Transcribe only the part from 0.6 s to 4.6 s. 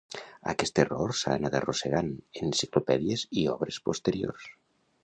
error s'ha anat arrossegant en enciclopèdies i obres posteriors.